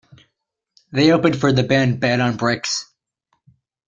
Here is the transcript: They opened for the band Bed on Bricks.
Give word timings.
They 0.91 1.11
opened 1.11 1.39
for 1.39 1.51
the 1.51 1.61
band 1.61 1.99
Bed 1.99 2.21
on 2.21 2.35
Bricks. 2.35 2.87